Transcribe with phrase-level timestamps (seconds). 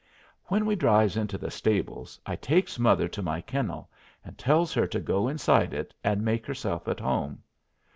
[0.45, 3.91] When we drives into the stables I takes mother to my kennel,
[4.25, 7.43] and tells her to go inside it and make herself at home.